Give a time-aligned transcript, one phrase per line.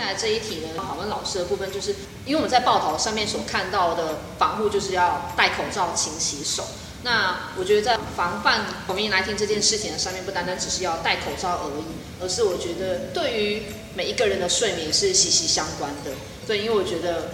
[0.00, 6.64] 下来这一题呢，访问老师的部分，就是因为我们在报道上面所看到的防护，就是要戴口罩、勤洗手。
[7.02, 11.84] 那我觉得在防范 COVID-19 这件事情的上面，不单单只是要戴口罩而已，
[12.22, 13.62] 而是我觉得对于
[13.94, 16.12] 每一个人的睡眠是息息相关的。
[16.46, 17.32] 对，因为我觉得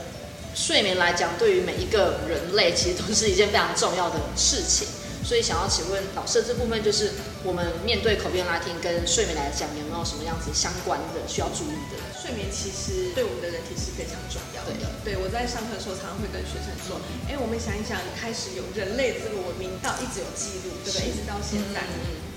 [0.54, 4.88] 睡眠来讲，对于每一个人类其实都是一件非常重要的事情。
[5.26, 7.10] 所以想要请问老师，这部分就是
[7.42, 11.98] 我们面对口边拉丁跟睡眠来讲，有没有什么样子相关的需要注意的？
[12.14, 14.70] 睡眠其实对我们的人体是非常重要的。
[15.02, 21.10] 对，我在上课的时候常常会跟学生说，哎，我们想一想，开始有人类这个文明到一直有记录，对不对？
[21.10, 21.82] 一直到现在，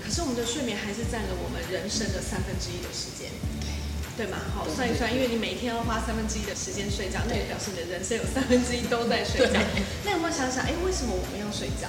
[0.02, 3.30] 可是我们的睡眠还是占了我们人生的三分之一的时间，
[4.18, 4.42] 对吗？
[4.50, 9.62] 好，算一算，因为你每天要花三分之一的时间睡觉，那也表示你的人生有三分之一都在睡觉。
[10.02, 11.86] 那有没有想想，哎，为什么我们要睡觉？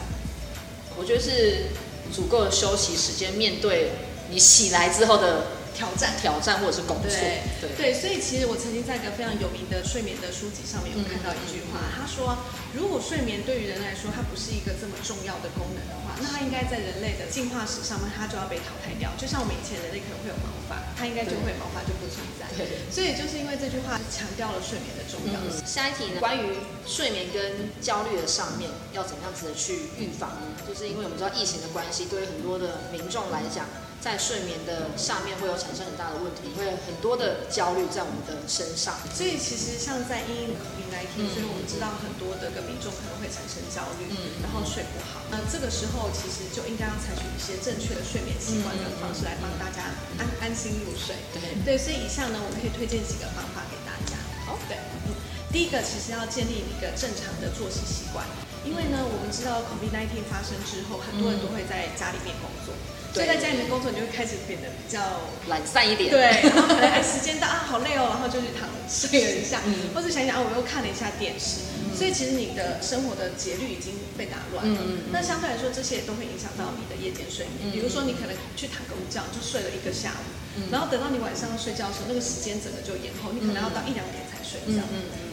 [0.98, 1.68] 我觉得是
[2.14, 3.92] 足够的休息时间，面对
[4.30, 7.10] 你醒来之后的挑战、挑战或者是工作。
[7.10, 7.42] 对
[7.78, 12.38] 对，所以其实我曾经在一个非常有名的睡眠的书籍上面有看到一句话，他说：
[12.74, 19.10] 如果睡眠对于人来说它不是一个这么重要的功能的话，那它应该在人类的进化史上面它就要被淘汰掉。
[19.18, 22.46] 就像我们以前人类可能会有毛发，它应该就会毛发就不存在。
[22.58, 25.64] 对，所以就是因为这句话强调了睡眠的重要性。
[25.66, 30.52] 下一题呢，关于睡眠跟焦虑的上面要怎么样子的去预防呢？
[30.68, 33.66] 就是因为我们知道疫情的关系，对于很多的民众来讲。
[34.02, 38.98] 在睡眠的上面会有产生很大的问题，会有很多的焦虑在我们的身上。
[39.14, 44.10] 所以其实像在阴影里来听，所以我们知道很多的个民众可能会产生焦虑，
[44.42, 45.22] 然后睡不好。
[45.30, 51.14] 那这个时候其实就应该要采取一些正确的睡眠习惯跟方式来帮大家安安心入睡。
[51.38, 54.18] 对对，所以以下呢，我们可以推荐几个方法给大家。
[54.50, 55.14] 好，对，嗯，
[55.54, 58.26] 第一个其实要建立一个正常的作息习惯，
[58.66, 62.74] 因为呢，我们知道 COVID-19 发生之后，很多人都会在家里面工作。
[63.14, 65.00] 所以在家里面工作，你就会开始变得比较
[65.48, 66.10] 懒散一点。
[66.10, 69.62] 对，然后可能哎 时间到啊，好累哦，然后就去躺睡了一下，
[69.94, 71.68] 或者想想啊，我又看了一下电视。
[71.92, 74.80] 所以其实你的生活的节律已经被打乱了。
[75.12, 77.70] 那相对来说，这些都会影响到你的夜间睡眠。
[77.70, 84.82] 比如说，你可能去躺个午觉，就睡了一个下午，然后等到你晚上睡觉的时候，那个时间整个就延后，你可能要到一两点才睡觉。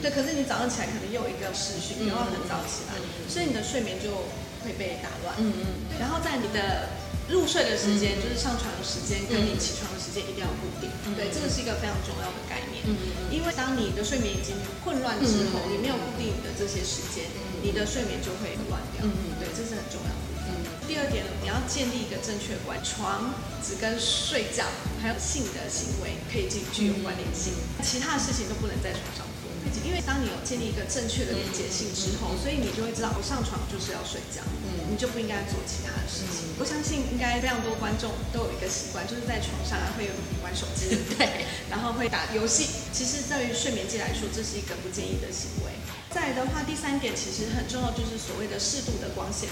[0.02, 3.00] 对，可是你早上起来可能又有一个视讯，又要很早起来，
[3.30, 4.28] 所以你的睡眠就
[4.60, 5.38] 会被打乱。
[5.38, 5.64] 嗯嗯。
[5.96, 6.97] 然后在你的
[7.28, 10.88] 入睡的时间就是上床的时间，跟你起床的时间一定要固定。
[11.12, 12.80] 对，这个是一个非常重要的概念。
[13.28, 17.28] 因为当你的睡眠已经混乱之后，你没有固定的这些时间，
[17.60, 19.04] 你的睡眠就会乱掉。
[19.36, 20.24] 对，这是很重要的。
[20.88, 23.28] 第二点呢，你要建立一个正确观，床
[23.60, 24.64] 只跟睡觉
[25.02, 27.52] 还有性的行为可以具具有关联性，
[27.84, 29.20] 其他的事情都不能在床上。
[29.84, 36.52] 因为当你有建立一个正确的理解性之后，所以你就会知道，我上床就是要睡觉，嗯，你就不应该做其他的事情。
[36.58, 40.10] 我相信应该非常多观众都有一个习惯，就是在床上会
[40.42, 42.66] 玩手机， 对，然后会打游戏。
[42.92, 45.72] 其实对于睡眠界来说，这是一个不建议的行为。
[46.10, 49.48] 再来的话，第三点其实很重要，就是所谓的适度的光线。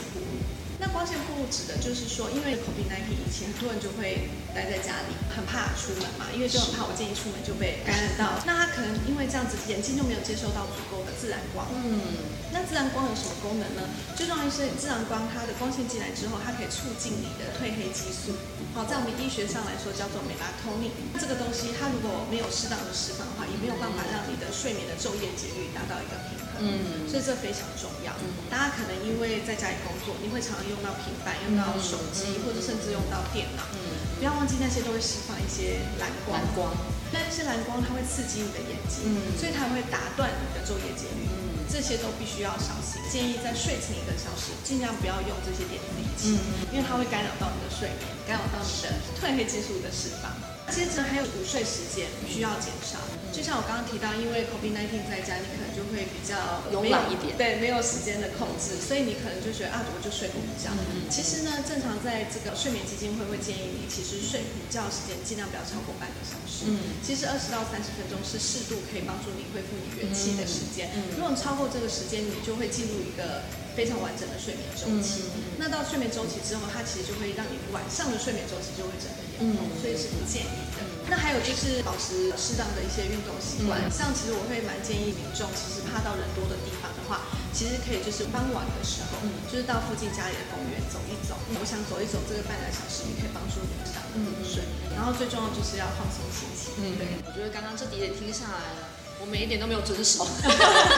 [0.79, 8.37] 那光线暴露指的就是说，因为 COVID-19 以前很多人就会待在家里，很怕出门嘛，因为就很怕我建议出门就被感染到。
[8.45, 11.65] 那他可能因为这样子，眼睛就没有接受到足够的自然光。
[11.73, 13.89] 嗯，那自然光有什么功能呢？
[14.13, 18.37] 最重要是自然光，它的光线进来之后，它可以促进你的褪黑激素。
[18.77, 20.93] 好，在我们医学上来说叫做美拉托尼。
[21.17, 26.46] 这个东西它如果没有适当的释放的话，也没有办法让你的睡眠的昼夜节律达到一个平衡。
[26.61, 28.13] 嗯，所以这非常重要。
[28.49, 33.65] 大家可能因为在家里工作，你会常常用到平板、用到手机，或者甚至用到电脑。
[33.75, 36.39] 嗯，不要忘记那些都会释放一些蓝光。
[36.39, 36.73] 蓝光，
[37.13, 41.29] 那些蓝光它会刺激你的眼睛，嗯所以它会打断你的昼夜节律。
[41.29, 43.01] 嗯，这些都必须要小心。
[43.11, 46.39] 建议在睡前一个小时，尽量不要用这些电子仪器，
[46.73, 50.33] 因为它会干扰到你的睡眠，干扰到你的褪黑激素的释放。
[50.67, 52.99] 接着还有午睡时间需要减少，
[53.37, 60.73] 就像我刚刚提到，因为 COVID-19 在家，你可能就会比较慵懒一点，对，没有时间的控制，所以你可能就觉得啊，我就睡个午觉。
[61.13, 66.65] 其实呢，正常在这个睡眠基金会会建议你，其实睡午觉时间尽量不要超过半个小时。
[66.73, 70.89] 嗯，其实二十到三十分钟是适度可以帮助你恢复你元气的时间。
[71.13, 73.45] 如果你超过这个时间，你就会进入一个
[73.77, 75.29] 非常完整的睡眠周期。
[75.61, 80.66] 那到睡眠周期之后，它其实就会让你晚上的睡眠周期就会整个延后，所以是不建议。
[81.09, 91.39] 那还有就是保持适当的一些运动习惯，像其实我会蛮建议民众，其实怕到人多的地方的话，其实可以就是傍晚的时候，就是到附近家里的公园走一走。
[91.59, 94.67] 我想走一走这个半个小时，也可以帮助你上入睡。
[94.91, 96.75] 然后最重要就是要放松心情。
[96.83, 97.23] 嗯，对。
[97.23, 98.83] 我觉得刚刚这几点听下来，
[99.23, 100.27] 我每一点都没有遵守，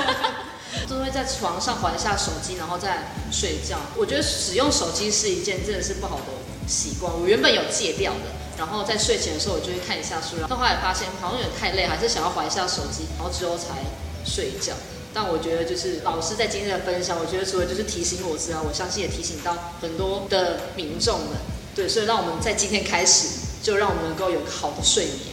[0.88, 3.76] 都会在床上玩一下手机，然后再睡觉。
[3.93, 6.32] 我觉得使用手机是一件真的是不好的
[6.64, 8.38] 习惯，我原本有戒掉的。
[8.58, 13.78] 然后在睡前的时候我就会看一下书，然后后来发现好像有点太累，还是想要划一下手机，然后之后才
[14.25, 14.75] 睡觉。
[15.14, 21.38] 但我觉得就是老师在今天的分享，我觉得除了就是提醒我之外，我相信也提醒到很多的民众们，
[21.75, 23.28] 对，所以让我们在今天开始，
[23.62, 25.28] 就让我们能够有个好的睡眠。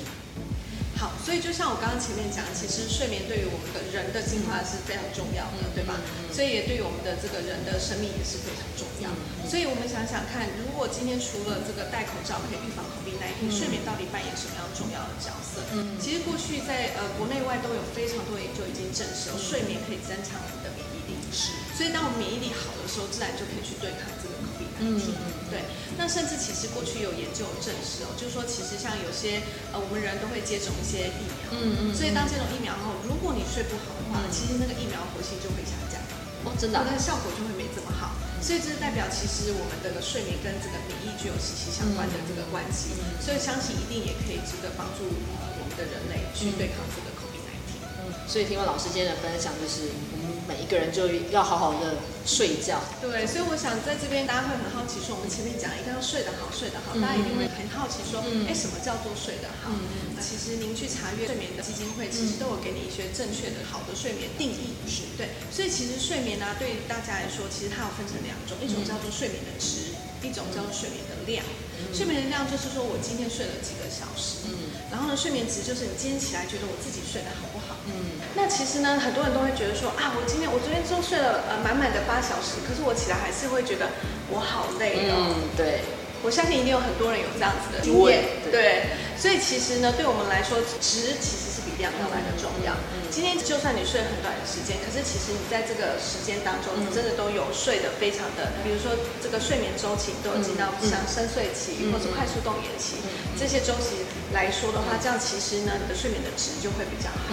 [1.25, 5.97] 好，所以就像我刚刚前面讲，其实睡眠对于我们的人的进化是非常重要的，对吧？
[6.29, 9.09] 所以也对于我们的这个人的生命也是非常重要。
[9.49, 15.65] 所以我们想想看，如果今天除了这个戴口罩可以预防 COVID-19，睡眠到底扮演什么样重要的角色？
[15.73, 21.17] 嗯，其实过去在呃国内外都有非常多研究已经证实，睡眠可以增强我们的免疫力。
[21.33, 25.11] 是，所以当我们免疫力好的时候，自然就可以去对抗这个 COVID-19。
[25.51, 25.67] 对，
[25.99, 29.43] 那甚至其实过去有研究证实哦，就是说其实像有些
[29.75, 35.99] 呃我们人都会接种一些疫苗，嗯嗯，所以当接种疫苗后，如果你睡不好的话，其实那个疫苗活性就会下降，
[36.47, 45.05] 哦，真的，那个效果就会没这么好，所以这是代表其实我们这个睡眠跟这个免疫具有息息相关的这个关系，所以相信一定也可以值得帮助
[45.43, 47.83] 呃我们的人类去对抗这个 COVID-19。
[48.01, 52.81] 嗯，所以听完老师今天的分享，就是我们每一个人就要好好的睡觉。
[53.01, 59.73] 对，所以我想在这边大家会很好奇，说我们前面讲一定要睡得好，睡得好，大家一定会很好奇说，哎，什么叫做睡得好？
[60.21, 64.77] 其实您去查阅睡眠的基金会，其实都有给你一些正确的好的睡眠定义。
[64.87, 71.43] 是对，所以其实睡眠呢，对大家来说，其实它有分成两种，一种叫做睡眠的值，一种叫做睡眠的量。
[71.93, 77.75] 睡眠的量就是说我今天睡了几个小时，嗯，然后呢，睡眠值就是你今天起来觉得我自己睡得好不好？
[77.87, 83.87] 嗯，那其实呢，很多人都会觉得说啊，我今天我昨天就睡了呃满满的八小时，可是我起来还是会觉得
[84.29, 85.35] 我好累哦。
[85.35, 85.81] 嗯，对，
[86.23, 92.73] 我相信一定有很多人有这样子的经验，对，所以其实呢，对我们来说，值其实量要来的重要。
[93.11, 98.91] 今天就算你睡很短的时间，可是其实你在这个时间当中，你真的都有睡得非常的，比如说
[99.23, 102.99] 这个睡眠周期都有进到像深睡期或者快速动眼期
[103.39, 107.31] 这些周期来说的话，这样其实呢，你的睡眠的值就会比较好。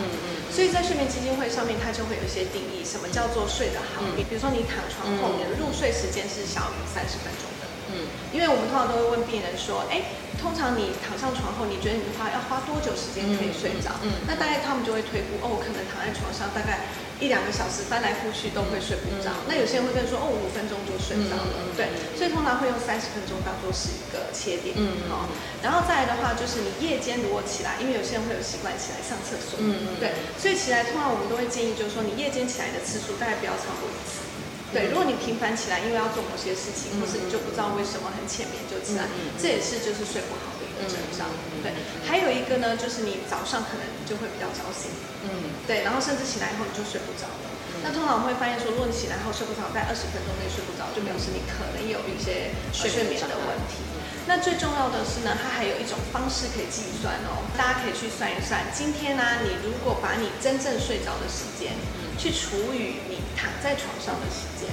[0.52, 4.06] 所以在睡眠基金会上面，它就会有一些定义，什么叫做睡得好？
[4.14, 7.66] 比如说你躺床后，你的入睡时间是小于三十分钟的。
[7.90, 8.06] 嗯。
[8.32, 10.02] 因为我们通常都会问病人说，哎。
[10.42, 13.94] 通常你躺上床后，你觉得你花要花多久时间可以睡着？
[14.02, 16.90] 嗯，那大概他们就会推估，哦，我可能躺在床上大概
[17.22, 19.30] 一两个小时，翻来覆去都会睡不着。
[19.46, 21.54] 那有些人会跟说，哦，五分钟就睡着了。
[21.78, 24.74] 对，所以通常会用三十分钟当做是一个切点。
[24.74, 25.30] 嗯，好。
[25.62, 29.62] 然后再来的话，就是你夜间如果起来，因为有些人会有习惯起来上厕所。
[29.62, 30.02] 嗯嗯。
[30.02, 34.26] 对，所以起来通常我们都会建议，就是说你夜间起来的次数大概不要超过一次。
[34.72, 39.04] 对，如果你频繁起来，因为要做某些事情，或是你就不知道为什么很浅眠就起来，
[39.36, 40.82] 这也是就是睡不好的一个。
[40.82, 41.30] 症状
[41.62, 41.70] 对，
[42.02, 44.90] 还有一个呢，就是你早上可能就会比较早醒，
[45.22, 47.46] 嗯，对，然后甚至起来以后你就睡不着了。
[47.86, 53.86] 那通常我们会发现说，如果你起来后睡不着，在二十分钟内睡不着，就表示你可能有一些睡眠的问题。
[54.26, 58.66] 那最重要的是呢，它还有一种方式可以计算哦，大家可以去算一算。
[58.74, 61.74] 今天呢，你如果把你真正睡着的时间，
[62.22, 64.70] 去除以你躺在床上的时间，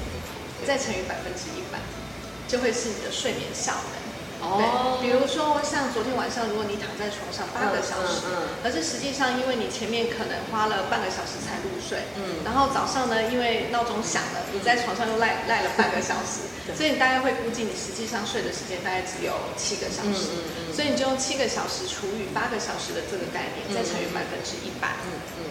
[0.67, 1.81] 再乘以百分之一百，
[2.47, 3.97] 就会是你的睡眠效能。
[4.45, 8.29] 哦，比如说像昨天晚上，如果你躺在床上八个小时，
[8.61, 16.45] 而是实际上因为你前面可能花了半个小时才入睡，嗯，然后早上呢，因为闹钟响了，你在床上又赖赖了半个小时，
[16.77, 20.37] 所以你大概会估计你实际上睡的时间大概只有七个小时，
[20.69, 25.43] 所以你就用七个小时除以八个小时的这个概念，再乘以百分之一百，嗯嗯，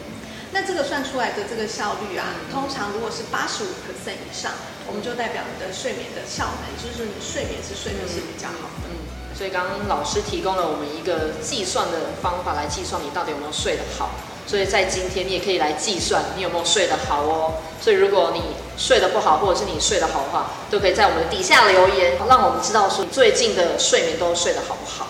[0.53, 4.53] 那这个算出来的这个效率啊，通常如果是八十五 percent 以上。
[4.89, 8.89] 我们就代表你的睡眠的效能，就是你睡眠是睡的是比较好的。
[8.89, 8.97] 嗯，
[9.37, 14.09] 所以刚刚老师提供了我们一个计算的方法来计算你到底有没有睡得好。
[14.47, 17.61] 所以在今天你也可以来计算你有没有睡得好哦。
[17.83, 18.41] 所以如果你
[18.79, 25.09] 睡得不好，或者是你睡得好的话，都可以在我们的底下留言，让我们知道说你最近的睡眠都睡得好不好。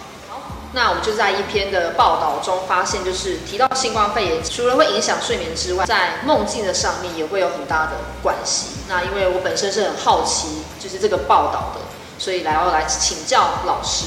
[0.73, 8.67] 那我们就在一篇的报道中发现，就是提到新冠肺炎，除了会影响睡眠之外，在梦境的上面也会有很大的关系。
[8.87, 11.81] 那因为我本身是很好奇，就是这个报道的，
[12.19, 14.07] 所以来要来请教老师。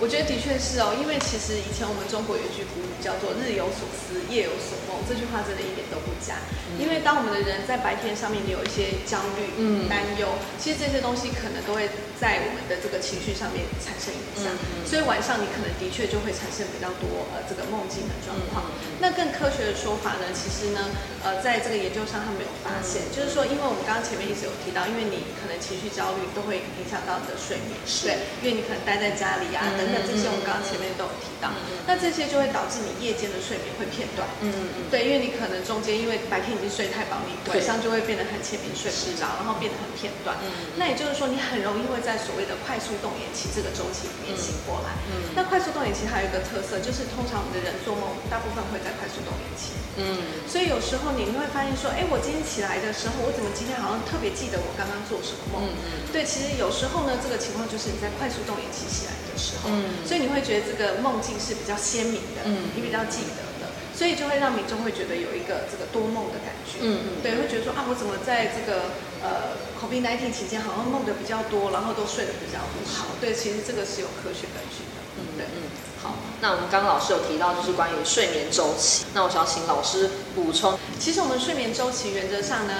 [0.00, 6.38] 我觉得的确是哦，因为其实以前我们中国有一句古语叫做“日有所思，夜有所梦”，这句话真的一点都不假。
[6.78, 9.50] 因为当我们的人在白天上面你有一些焦虑、
[9.90, 14.54] 担忧，其实这些东西可能都会在我们的这个情绪上面产生影响。
[14.86, 18.70] 所以晚上你可能的确就会产生比较多呃这个梦境的状况。
[19.02, 20.78] 那更科学的说法呢，其实呢，
[21.26, 27.74] 呃，在这个研究上他们有发现，就是说，因为我们刚刚前面一直有提到，因为你可能情绪焦虑都会影响到你的睡眠，
[28.06, 31.48] 对，因为你可能待在家里啊等等这些，我们刚刚前面都有提到，
[31.86, 55.66] 那这些就会导致你夜间的睡眠会片段，嗯嗯嗯，对，因为你可能中间因为白天已经睡太饱，你晚上就会变得很浅眠睡不着，然后变得很片段，嗯，那也就是说你很容易会在所谓的快速动眼期这个周期里面醒过来，嗯，那快速动眼期还有一个特色就是，通常我们的人做梦大部分会在快速动眼期，嗯，所以有时候你会发现说，哎，我今天起来的时候，我怎么今天好像特别记得我刚刚做什么梦？
[55.66, 63.70] 嗯嗯，对，其实有时候呢，这个情况就是你在快速动眼期起来的时候，嗯，所以你会觉得这个梦境是比较鲜明的，嗯，你比较记得的。
[63.94, 67.18] 所以就会让民众会觉得有一个这个多梦的感觉，嗯。
[67.18, 75.66] 嗯，对，会觉得说啊，我怎么在这个呃 COVID-19 期间好像梦的比较多，然后都睡得比较不好，对，其实这个是有科学根据的，嗯对，嗯，
[75.98, 82.74] 好，那我们刚刚老师有提到就是关于睡眠周期，那我想请老师补充，其实我们睡眠周期原则上呢。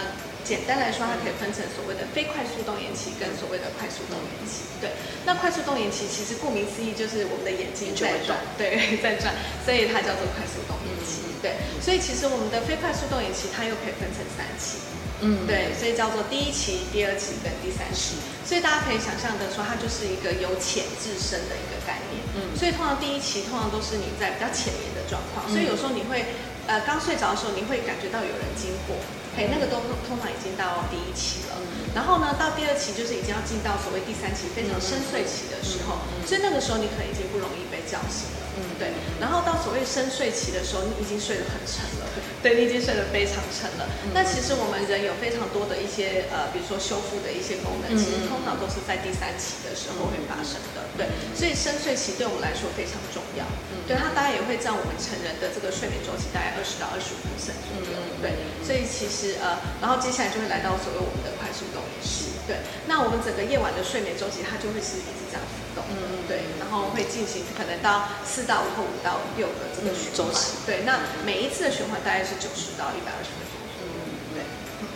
[0.48, 4.64] 简单来说，它可以分成所谓的非快速动眼期跟所谓的快速动眼期。
[4.80, 4.96] 对，
[5.28, 11.36] 那快速动眼期其实顾名思义就是我们的眼睛在转，对，在转，所以它叫做快速动眼期。
[11.44, 14.80] 对，所以其实我们的非快速动眼期它又可以分成三期。
[15.20, 18.16] 嗯，对，所以叫做第一期、第二期跟第三期。
[18.46, 22.24] 所以大家可以想象的说，它就是一个由浅至深的一个概念。
[22.38, 26.24] 嗯，所以通常第一期通常都是你在比较浅眠的状况，所以有时候你会
[26.64, 28.96] 呃刚睡着的时候，你会感觉到有人经过。
[29.38, 29.78] 哎，那个都
[30.08, 31.54] 通常已经到第一期了，
[31.94, 38.92] 然后呢，到第二期就是已经要进到所谓第三期非常深睡期的时候，所以那个时候你可能已经不容易被叫醒了，嗯，对。
[39.18, 42.06] 然后到所谓深睡期的时候，你已经睡得很沉了，
[42.44, 43.88] 对，你已经睡得非常沉了。
[44.14, 51.08] 那其实我们人有非常多的一些呃，比如说修复的一些功能，其实通常都是在第三期的时候会发生的，对。
[51.34, 53.42] 所以深睡期对我们来说非常重要，
[53.88, 57.50] 对它大概也会占我们成人的这个睡眠周期大概二十到二十五左
[57.90, 58.36] 右，对。
[58.60, 59.40] 所以其实。
[59.40, 62.60] 呃，然后接下来就会来到所谓我们的快速动眼期，对。
[62.86, 66.44] 那我们整个夜晚的睡眠周期，它就会是一直这样浮动，嗯对。
[66.60, 70.84] 然后会进行可能到四到五或五到六个这个周期，对。
[70.84, 73.88] 那每一次的循环大概是九十到一百二十分钟，嗯
[74.36, 74.44] 对。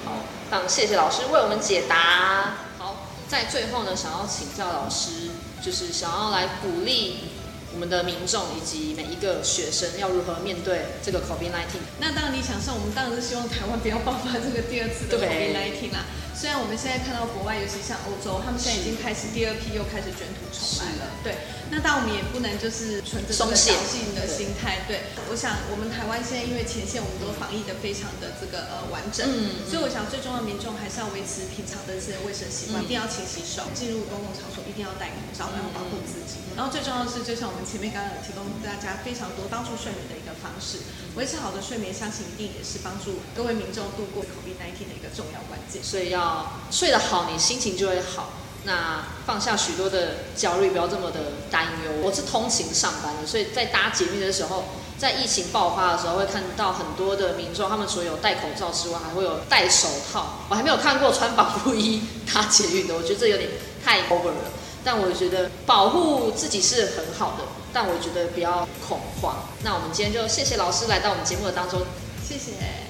[0.04, 2.58] 好，那谢谢老师为我们解答。
[2.78, 5.30] 好，在最后呢，想要请教老师，
[5.64, 7.32] 就是想要来鼓励。
[7.74, 11.80] 我们的民众以及每一个学生要如何面对这个 COVID-19？
[12.00, 16.04] 那当然理想上，我们当然是希望台湾不要爆发这个第二次的 COVID-19 啦。
[16.42, 21.14] 虽然我们现在看到国外，尤其像欧洲，他们现在已经开始第二批又开始卷土重来了。
[21.22, 21.38] 对，
[21.70, 24.82] 那但我们也不能就是存着这个侥幸的心态。
[24.90, 29.22] 对，我想我们台湾现在因为前线我们都防疫的非常的这个呃完整，
[29.70, 36.42] 所以我想最重要民众还是要维持平常的这些卫生习惯，一定要勤洗手，进入公共场所一定要戴口罩，然后保护自己。
[36.58, 40.82] 然后最重要的是，就像我们前面刚刚有提供大家非常多帮助睡眠的一个方式，
[41.14, 45.82] 维持好的睡眠，相信一定也是帮助各位民众度过 COVID-19 的一个重要关键。
[45.82, 46.60] 所以要。
[46.70, 48.30] 睡得好，你心情就会好。
[48.64, 51.92] 那放下许多的焦虑，不要这么的担忧。
[52.02, 54.64] 我是通勤上班的，所以在搭捷运的时候，
[54.96, 60.46] 在疫情爆发的时候，会看到很多的民众，他们除了有戴口罩之外，还会有戴手套。
[60.48, 62.02] 我还没有看过穿保护衣
[62.32, 63.50] 搭捷运的，我觉得这有点
[63.84, 64.50] 太 over 了。
[64.84, 69.36] 但我觉得保护自己是很好的，但我觉得不要恐慌。
[69.62, 71.80] 那我们今天就谢谢老师来到我们节目的当中，
[72.26, 72.81] 谢谢。